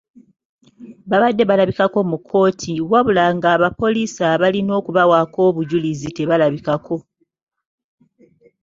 [1.09, 6.95] Babadde balabikako mu kkooti wabula ng'abapoliisi abalina okubawaako obujulizi tebalabikako.